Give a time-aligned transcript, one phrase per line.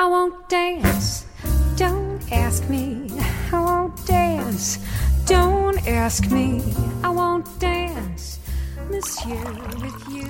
[0.00, 1.26] I won't dance.
[1.76, 3.06] Don't ask me.
[3.52, 4.80] I won't dance.
[5.26, 6.62] Don't ask me.
[7.04, 8.40] I won't dance.
[8.90, 9.36] Monsieur
[9.82, 10.24] with you.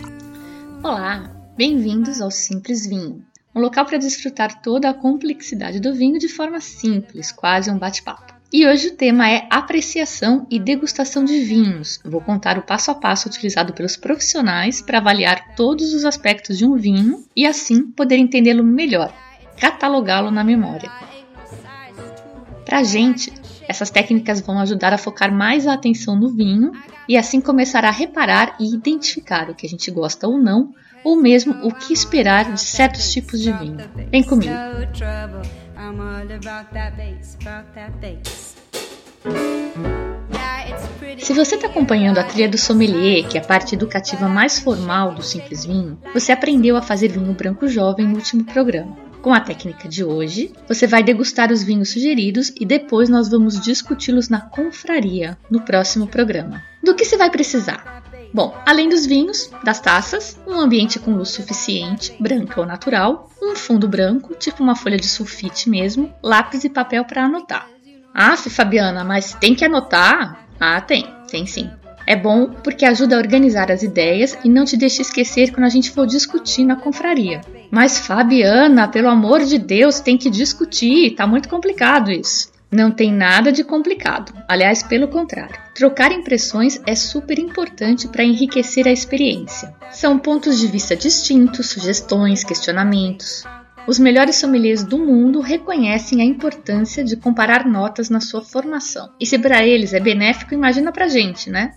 [0.83, 3.25] Olá, bem-vindos ao Simples Vinho,
[3.55, 8.35] um local para desfrutar toda a complexidade do vinho de forma simples, quase um bate-papo.
[8.53, 12.01] E hoje o tema é apreciação e degustação de vinhos.
[12.05, 16.67] Vou contar o passo a passo utilizado pelos profissionais para avaliar todos os aspectos de
[16.67, 19.15] um vinho e assim poder entendê-lo melhor,
[19.61, 20.91] catalogá-lo na memória.
[22.65, 23.33] Para a gente,
[23.69, 26.73] essas técnicas vão ajudar a focar mais a atenção no vinho
[27.09, 30.73] e assim começar a reparar e identificar o que a gente gosta ou não,
[31.05, 33.79] ou mesmo o que esperar de certos tipos de vinho.
[34.11, 34.53] Vem comigo!
[41.19, 45.15] Se você está acompanhando a trilha do sommelier, que é a parte educativa mais formal
[45.15, 49.10] do Simples Vinho, você aprendeu a fazer vinho branco jovem no último programa.
[49.23, 53.61] Com a técnica de hoje, você vai degustar os vinhos sugeridos e depois nós vamos
[53.61, 56.63] discuti-los na confraria no próximo programa.
[56.83, 58.03] Do que você vai precisar?
[58.33, 63.55] Bom, além dos vinhos, das taças, um ambiente com luz suficiente, branca ou natural, um
[63.55, 67.69] fundo branco, tipo uma folha de sulfite mesmo, lápis e papel para anotar.
[68.15, 70.47] Ah, Fabiana, mas tem que anotar?
[70.59, 71.71] Ah, tem, tem sim.
[72.11, 75.69] É bom porque ajuda a organizar as ideias e não te deixa esquecer quando a
[75.69, 77.41] gente for discutir na confraria.
[77.71, 82.51] Mas Fabiana, pelo amor de Deus, tem que discutir, tá muito complicado isso.
[82.69, 85.55] Não tem nada de complicado, aliás, pelo contrário.
[85.73, 89.73] Trocar impressões é super importante para enriquecer a experiência.
[89.93, 93.45] São pontos de vista distintos, sugestões, questionamentos.
[93.87, 99.11] Os melhores sommeliers do mundo reconhecem a importância de comparar notas na sua formação.
[99.19, 101.73] E se para eles é benéfico, imagina pra gente, né?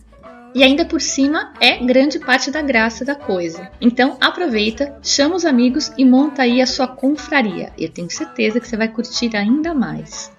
[0.56, 3.72] E ainda por cima é grande parte da graça da coisa.
[3.82, 7.72] Então aproveita, chama os amigos e monta aí a sua confraria.
[7.78, 10.32] Eu tenho certeza que você vai curtir ainda mais.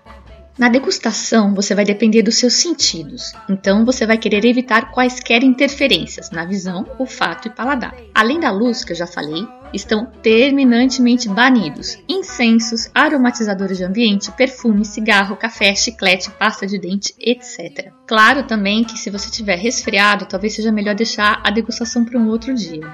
[0.57, 6.31] Na degustação, você vai depender dos seus sentidos, então você vai querer evitar quaisquer interferências
[6.31, 7.93] na visão, olfato e paladar.
[8.15, 14.85] Além da luz, que eu já falei, estão terminantemente banidos incensos, aromatizadores de ambiente, perfume,
[14.85, 17.91] cigarro, café, chiclete, pasta de dente, etc.
[18.07, 22.29] Claro também que se você tiver resfriado, talvez seja melhor deixar a degustação para um
[22.29, 22.89] outro dia.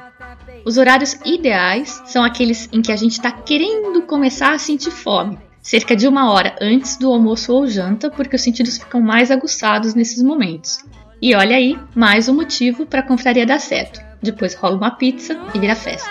[0.65, 5.39] Os horários ideais são aqueles em que a gente está querendo começar a sentir fome,
[5.63, 9.95] cerca de uma hora antes do almoço ou janta, porque os sentidos ficam mais aguçados
[9.95, 10.79] nesses momentos.
[11.23, 14.01] E olha aí, mais um motivo para a confraria dar certo.
[14.23, 16.11] Depois rola uma pizza e vira festa.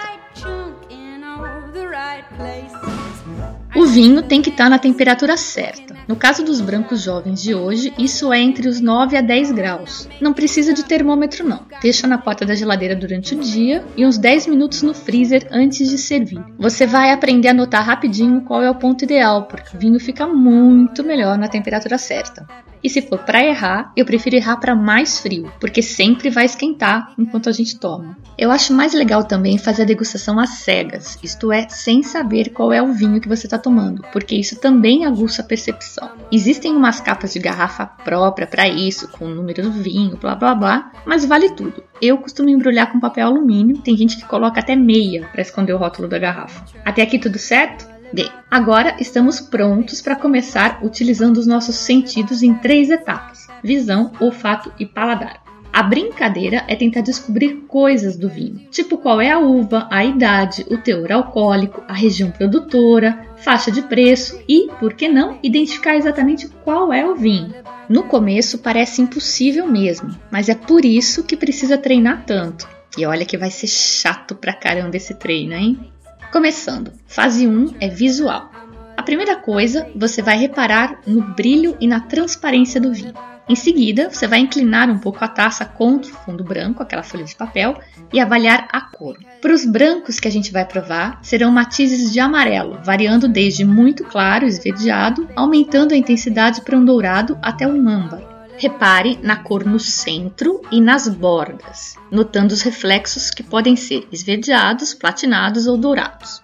[3.75, 5.98] O vinho tem que estar tá na temperatura certa.
[6.09, 10.09] No caso dos brancos jovens de hoje, isso é entre os 9 a 10 graus.
[10.19, 11.67] Não precisa de termômetro não.
[11.83, 15.87] Deixa na porta da geladeira durante o dia e uns 10 minutos no freezer antes
[15.87, 16.43] de servir.
[16.57, 20.25] Você vai aprender a notar rapidinho qual é o ponto ideal, porque o vinho fica
[20.25, 22.47] muito melhor na temperatura certa.
[22.83, 27.13] E se for para errar, eu prefiro errar para mais frio, porque sempre vai esquentar
[27.17, 28.17] enquanto a gente toma.
[28.37, 32.71] Eu acho mais legal também fazer a degustação às cegas, isto é, sem saber qual
[32.71, 36.09] é o vinho que você está tomando, porque isso também aguça a percepção.
[36.31, 40.55] Existem umas capas de garrafa própria para isso, com o número do vinho, blá blá
[40.55, 41.83] blá, mas vale tudo.
[42.01, 45.77] Eu costumo embrulhar com papel alumínio, tem gente que coloca até meia para esconder o
[45.77, 46.63] rótulo da garrafa.
[46.85, 47.98] Até aqui tudo certo?
[48.11, 54.73] Bem, agora estamos prontos para começar utilizando os nossos sentidos em três etapas: visão, olfato
[54.79, 55.43] e paladar.
[55.71, 60.65] A brincadeira é tentar descobrir coisas do vinho, tipo qual é a uva, a idade,
[60.67, 66.47] o teor alcoólico, a região produtora, faixa de preço e, por que não, identificar exatamente
[66.63, 67.53] qual é o vinho.
[67.87, 72.67] No começo parece impossível mesmo, mas é por isso que precisa treinar tanto.
[72.97, 75.91] E olha que vai ser chato pra caramba esse treino, hein?
[76.31, 78.51] Começando, fase 1 é visual.
[78.95, 83.13] A primeira coisa, você vai reparar no brilho e na transparência do vinho.
[83.49, 87.23] Em seguida, você vai inclinar um pouco a taça contra o fundo branco, aquela folha
[87.23, 87.79] de papel,
[88.13, 89.17] e avaliar a cor.
[89.41, 94.03] Para os brancos que a gente vai provar, serão matizes de amarelo, variando desde muito
[94.03, 98.38] claro, esverdeado, aumentando a intensidade para um dourado até um âmbar.
[98.59, 104.93] Repare na cor no centro e nas bordas, notando os reflexos que podem ser esverdeados,
[104.93, 106.43] platinados ou dourados.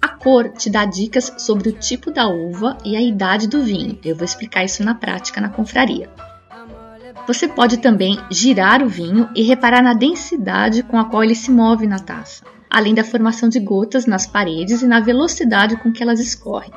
[0.00, 3.98] A cor te dá dicas sobre o tipo da uva e a idade do vinho.
[4.02, 6.08] Eu vou explicar isso na prática na confraria.
[7.26, 11.50] Você pode também girar o vinho e reparar na densidade com a qual ele se
[11.50, 16.02] move na taça, além da formação de gotas nas paredes e na velocidade com que
[16.02, 16.72] elas escorrem.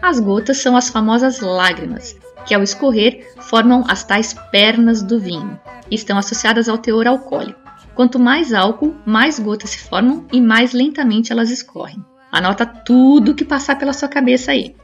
[0.00, 5.58] As gotas são as famosas lágrimas, que ao escorrer formam as tais pernas do vinho
[5.90, 7.60] e estão associadas ao teor alcoólico.
[7.94, 12.04] Quanto mais álcool, mais gotas se formam e mais lentamente elas escorrem.
[12.30, 14.76] Anota tudo que passar pela sua cabeça aí.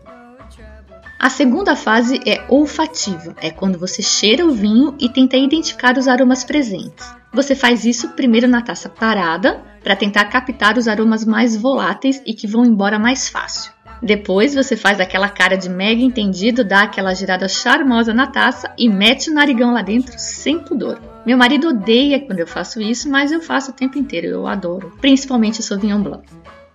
[1.18, 6.08] A segunda fase é olfativa, é quando você cheira o vinho e tenta identificar os
[6.08, 7.06] aromas presentes.
[7.32, 12.34] Você faz isso primeiro na taça parada, para tentar captar os aromas mais voláteis e
[12.34, 13.73] que vão embora mais fácil.
[14.04, 18.86] Depois você faz aquela cara de mega entendido, dá aquela girada charmosa na taça e
[18.86, 21.00] mete o narigão lá dentro sem pudor.
[21.24, 24.92] Meu marido odeia quando eu faço isso, mas eu faço o tempo inteiro, eu adoro,
[25.00, 26.22] principalmente o Sauvignon Blanc.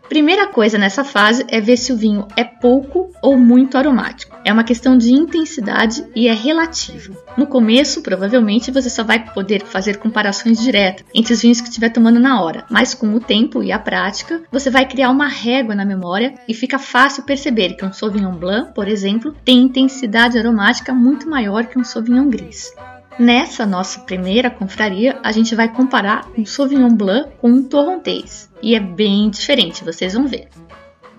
[0.09, 4.35] Primeira coisa nessa fase é ver se o vinho é pouco ou muito aromático.
[4.43, 7.15] É uma questão de intensidade e é relativo.
[7.37, 11.89] No começo, provavelmente, você só vai poder fazer comparações diretas entre os vinhos que estiver
[11.89, 15.75] tomando na hora, mas com o tempo e a prática, você vai criar uma régua
[15.75, 20.91] na memória e fica fácil perceber que um Sauvignon Blanc, por exemplo, tem intensidade aromática
[20.91, 22.73] muito maior que um Sauvignon Gris.
[23.19, 28.73] Nessa nossa primeira confraria, a gente vai comparar um Sauvignon Blanc com um Torrontés, e
[28.73, 30.47] é bem diferente, vocês vão ver.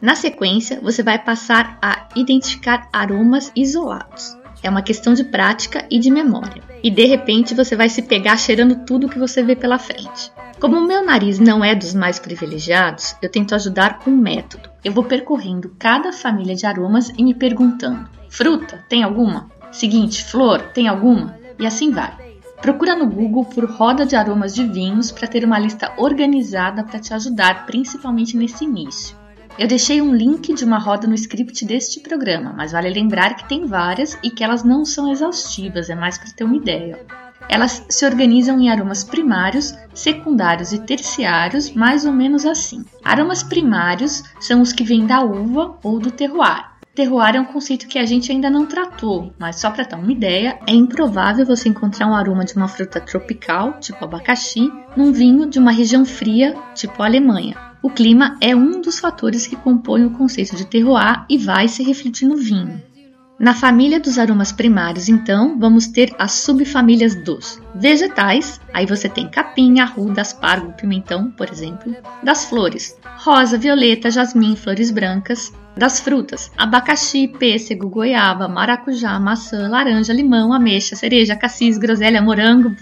[0.01, 4.35] Na sequência, você vai passar a identificar aromas isolados.
[4.63, 6.63] É uma questão de prática e de memória.
[6.83, 10.33] E de repente você vai se pegar cheirando tudo que você vê pela frente.
[10.59, 14.71] Como o meu nariz não é dos mais privilegiados, eu tento ajudar com um método.
[14.83, 19.51] Eu vou percorrendo cada família de aromas e me perguntando: fruta, tem alguma?
[19.71, 21.40] Seguinte, flor, tem alguma?
[21.61, 22.31] E assim vai.
[22.61, 26.99] Procura no Google por roda de aromas de vinhos para ter uma lista organizada para
[26.99, 29.17] te ajudar, principalmente nesse início.
[29.59, 33.49] Eu deixei um link de uma roda no script deste programa, mas vale lembrar que
[33.49, 36.99] tem várias e que elas não são exaustivas, é mais para ter uma ideia.
[37.49, 42.85] Elas se organizam em aromas primários, secundários e terciários, mais ou menos assim.
[43.03, 46.70] Aromas primários são os que vêm da uva ou do terroir.
[47.01, 50.13] Terroir é um conceito que a gente ainda não tratou, mas só para dar uma
[50.13, 55.49] ideia, é improvável você encontrar um aroma de uma fruta tropical, tipo abacaxi, num vinho
[55.49, 57.57] de uma região fria, tipo Alemanha.
[57.83, 61.83] O clima é um dos fatores que compõe o conceito de terroir e vai se
[61.83, 62.83] refletir no vinho.
[63.41, 69.27] Na família dos aromas primários, então, vamos ter as subfamílias dos vegetais, aí você tem
[69.27, 71.97] capim, arruda, aspargo, pimentão, por exemplo.
[72.23, 75.51] Das flores, rosa, violeta, jasmim, flores brancas.
[75.81, 82.77] Das frutas, abacaxi, pêssego, goiaba, maracujá, maçã, laranja, limão, ameixa, cereja, cassis, groselha, morango,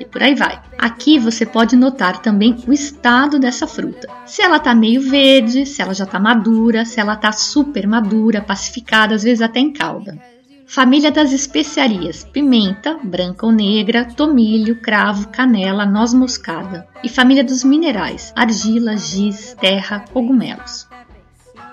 [0.00, 0.60] e por aí vai.
[0.76, 4.08] Aqui você pode notar também o estado dessa fruta.
[4.26, 8.42] Se ela tá meio verde, se ela já tá madura, se ela tá super madura,
[8.42, 10.18] pacificada, às vezes até em calda.
[10.66, 16.84] Família das especiarias: pimenta, branca ou negra, tomilho, cravo, canela, noz moscada.
[17.04, 20.88] E família dos minerais: argila, giz, terra, cogumelos.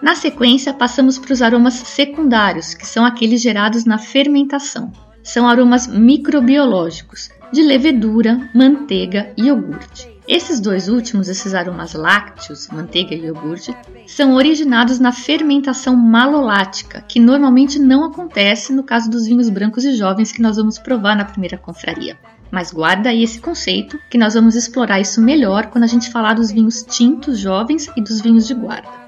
[0.02, 4.92] Na sequência, passamos para os aromas secundários, que são aqueles gerados na fermentação.
[5.24, 10.10] São aromas microbiológicos, de levedura, manteiga e iogurte.
[10.28, 13.76] Esses dois últimos, esses aromas lácteos, manteiga e iogurte,
[14.08, 19.94] são originados na fermentação malolática, que normalmente não acontece no caso dos vinhos brancos e
[19.94, 22.18] jovens que nós vamos provar na primeira confraria.
[22.50, 26.34] Mas guarda aí esse conceito, que nós vamos explorar isso melhor quando a gente falar
[26.34, 29.01] dos vinhos tintos jovens e dos vinhos de guarda.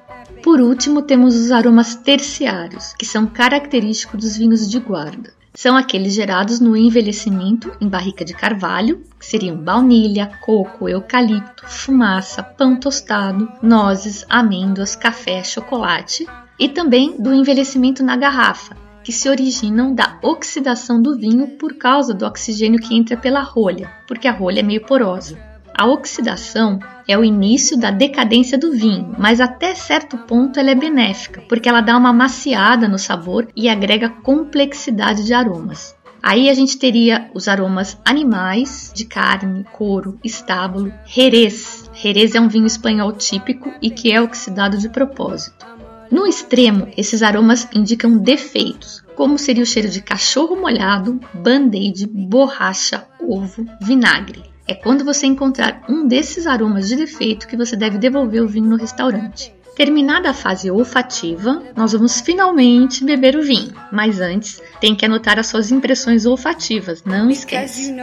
[0.43, 5.33] Por último, temos os aromas terciários, que são característicos dos vinhos de guarda.
[5.53, 12.43] São aqueles gerados no envelhecimento em barrica de carvalho, que seriam baunilha, coco, eucalipto, fumaça,
[12.43, 16.27] pão tostado, nozes, amêndoas, café, chocolate,
[16.59, 22.13] e também do envelhecimento na garrafa, que se originam da oxidação do vinho por causa
[22.13, 25.39] do oxigênio que entra pela rolha, porque a rolha é meio porosa.
[25.73, 30.75] A oxidação é o início da decadência do vinho, mas até certo ponto ela é
[30.75, 35.95] benéfica, porque ela dá uma maciada no sabor e agrega complexidade de aromas.
[36.21, 41.89] Aí a gente teria os aromas animais, de carne, couro, estábulo, jerez.
[41.93, 45.65] Jerez é um vinho espanhol típico e que é oxidado de propósito.
[46.09, 53.05] No extremo, esses aromas indicam defeitos, como seria o cheiro de cachorro molhado, band-aid, borracha,
[53.19, 54.52] ovo, vinagre.
[54.67, 58.69] É quando você encontrar um desses aromas de defeito que você deve devolver o vinho
[58.69, 59.53] no restaurante.
[59.75, 65.39] Terminada a fase olfativa, nós vamos finalmente beber o vinho, mas antes tem que anotar
[65.39, 67.93] as suas impressões olfativas, não esquece.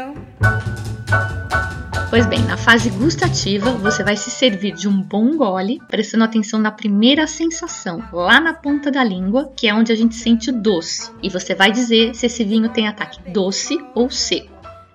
[2.10, 6.58] Pois bem, na fase gustativa, você vai se servir de um bom gole, prestando atenção
[6.58, 10.52] na primeira sensação, lá na ponta da língua, que é onde a gente sente o
[10.52, 11.12] doce.
[11.22, 14.49] E você vai dizer se esse vinho tem ataque doce ou seco.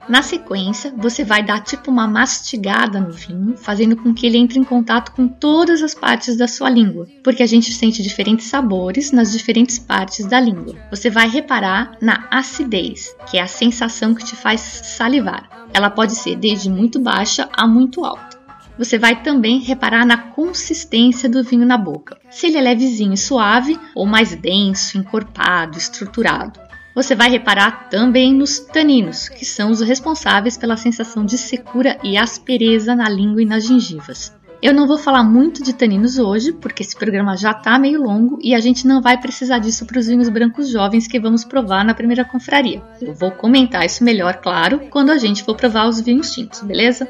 [0.08, 4.60] Na sequência, você vai dar tipo uma mastigada no vinho, fazendo com que ele entre
[4.60, 9.12] em contato com todas as partes da sua língua, porque a gente sente diferentes sabores
[9.12, 10.76] nas diferentes partes da língua.
[10.92, 15.50] Você vai reparar na acidez, que é a sensação que te faz salivar.
[15.74, 18.36] Ela pode ser desde muito baixa a muito alta.
[18.78, 22.18] você vai também reparar na consistência do vinho na boca.
[22.30, 26.60] Se ele é levezinho e suave ou mais denso, encorpado, estruturado.
[26.96, 32.16] Você vai reparar também nos taninos, que são os responsáveis pela sensação de secura e
[32.16, 34.34] aspereza na língua e nas gengivas.
[34.62, 38.40] Eu não vou falar muito de taninos hoje, porque esse programa já está meio longo
[38.42, 41.84] e a gente não vai precisar disso para os vinhos brancos jovens que vamos provar
[41.84, 42.82] na primeira confraria.
[43.02, 47.10] Eu vou comentar isso melhor, claro, quando a gente for provar os vinhos tintos, beleza?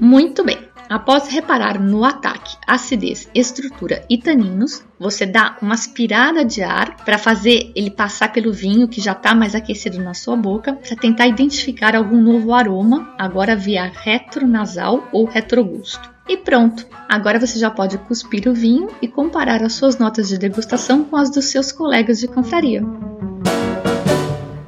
[0.00, 0.71] Muito bem.
[0.92, 7.16] Após reparar no ataque, acidez, estrutura e taninos, você dá uma aspirada de ar para
[7.16, 11.26] fazer ele passar pelo vinho que já está mais aquecido na sua boca, para tentar
[11.26, 16.12] identificar algum novo aroma, agora via retronasal ou retrogusto.
[16.28, 16.86] E pronto!
[17.08, 21.16] Agora você já pode cuspir o vinho e comparar as suas notas de degustação com
[21.16, 22.82] as dos seus colegas de confraria.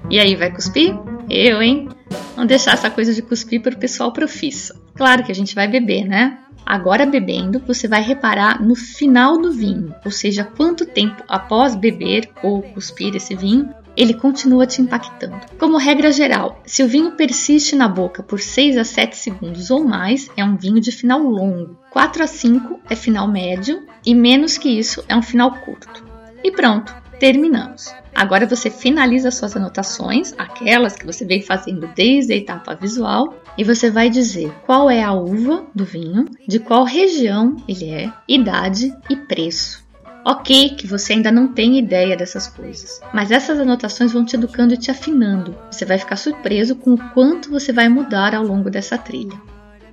[0.08, 0.96] E aí, vai cuspir?
[1.28, 1.93] Eu, hein?
[2.36, 4.74] Não deixar essa coisa de cuspir para o pessoal profissa.
[4.94, 6.38] Claro que a gente vai beber, né?
[6.64, 12.30] Agora bebendo, você vai reparar no final do vinho, ou seja, quanto tempo após beber
[12.42, 15.40] ou cuspir esse vinho ele continua te impactando.
[15.58, 19.84] Como regra geral, se o vinho persiste na boca por 6 a 7 segundos ou
[19.84, 21.78] mais, é um vinho de final longo.
[21.90, 26.04] 4 a 5 é final médio e menos que isso é um final curto.
[26.42, 27.92] E pronto, terminamos.
[28.14, 33.64] Agora você finaliza suas anotações, aquelas que você vem fazendo desde a etapa visual, e
[33.64, 38.94] você vai dizer qual é a uva do vinho, de qual região ele é, idade
[39.10, 39.84] e preço.
[40.26, 44.72] Ok, que você ainda não tem ideia dessas coisas, mas essas anotações vão te educando
[44.72, 45.54] e te afinando.
[45.70, 49.38] Você vai ficar surpreso com o quanto você vai mudar ao longo dessa trilha.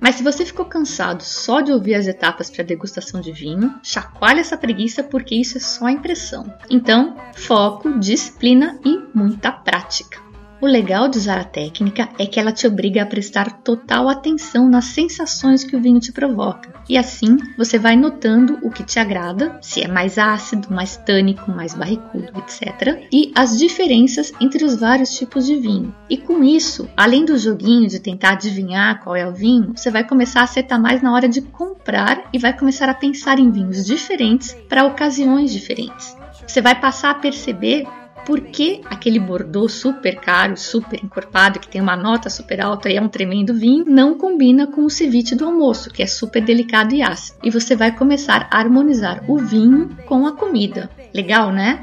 [0.02, 4.40] Mas se você ficou cansado só de ouvir as etapas para degustação de vinho, chacoalhe
[4.40, 6.52] essa preguiça porque isso é só impressão.
[6.68, 10.31] Então, foco, disciplina e muita prática.
[10.62, 14.68] O legal de usar a técnica é que ela te obriga a prestar total atenção
[14.68, 16.72] nas sensações que o vinho te provoca.
[16.88, 21.50] E assim você vai notando o que te agrada, se é mais ácido, mais tânico,
[21.50, 23.08] mais barricudo, etc.
[23.12, 25.92] E as diferenças entre os vários tipos de vinho.
[26.08, 30.06] E com isso, além do joguinho de tentar adivinhar qual é o vinho, você vai
[30.06, 33.84] começar a acertar mais na hora de comprar e vai começar a pensar em vinhos
[33.84, 36.16] diferentes para ocasiões diferentes.
[36.46, 37.84] Você vai passar a perceber
[38.24, 42.96] por que aquele Bordeaux super caro, super encorpado, que tem uma nota super alta e
[42.96, 46.94] é um tremendo vinho, não combina com o ceviche do almoço, que é super delicado
[46.94, 47.38] e ácido.
[47.42, 50.90] E você vai começar a harmonizar o vinho com a comida.
[51.12, 51.82] Legal, né?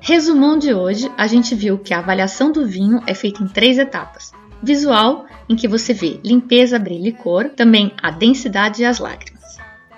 [0.00, 3.78] Resumão de hoje, a gente viu que a avaliação do vinho é feita em três
[3.78, 4.32] etapas.
[4.62, 9.29] Visual, em que você vê limpeza, brilho e cor, também a densidade e as lágrimas.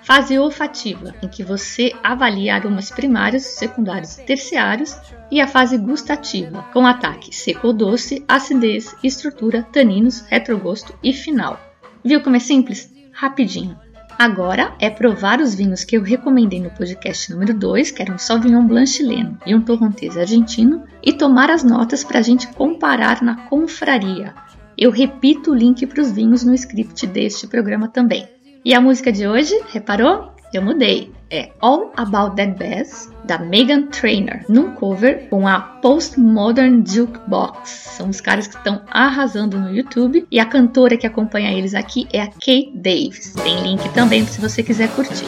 [0.04, 4.96] Fase olfativa, em que você avalia aromas primários, secundários e terciários,
[5.30, 11.60] e a fase gustativa, com ataque seco ou doce, acidez, estrutura, taninos, retrogosto e final.
[12.04, 12.92] Viu como é simples?
[13.12, 13.78] Rapidinho.
[14.18, 18.18] Agora é provar os vinhos que eu recomendei no podcast número 2, que era um
[18.18, 23.22] Sauvignon Blanc chileno e um Torrontés argentino, e tomar as notas para a gente comparar
[23.22, 24.34] na confraria.
[24.76, 28.28] Eu repito o link para os vinhos no script deste programa também.
[28.64, 30.30] E a música de hoje, reparou?
[30.54, 31.10] Eu mudei.
[31.28, 37.68] É All About That Bass, da Megan Trainor, num cover com a Postmodern Jukebox.
[37.96, 40.24] São os caras que estão arrasando no YouTube.
[40.30, 43.32] E a cantora que acompanha eles aqui é a Kate Davis.
[43.32, 45.26] Tem link também se você quiser curtir.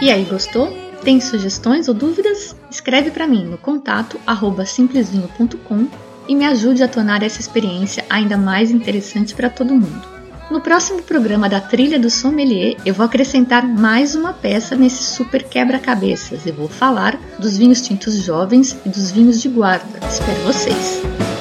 [0.00, 0.81] E aí, gostou?
[1.04, 2.54] Tem sugestões ou dúvidas?
[2.70, 4.20] Escreve para mim no contato
[4.64, 5.88] simplesvinho.com
[6.28, 10.12] e me ajude a tornar essa experiência ainda mais interessante para todo mundo.
[10.48, 15.42] No próximo programa da Trilha do Sommelier, eu vou acrescentar mais uma peça nesse super
[15.42, 19.98] quebra-cabeças e vou falar dos vinhos tintos jovens e dos vinhos de guarda.
[20.06, 21.31] Espero vocês!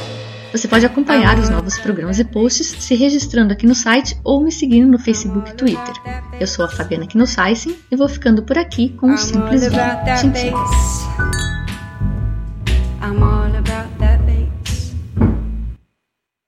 [0.51, 4.51] Você pode acompanhar os novos programas e posts se registrando aqui no site ou me
[4.51, 5.93] seguindo no Facebook e Twitter.
[6.39, 9.79] Eu sou a Fabiana Knossaisen e vou ficando por aqui com um simples vídeo.
[10.17, 10.51] Tchim, tchim.